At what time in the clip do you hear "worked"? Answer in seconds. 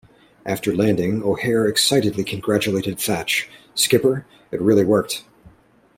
4.83-5.23